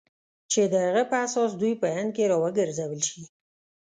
[0.51, 3.21] چې د هغه په اساس دوی په هند کې را وګرځول شي.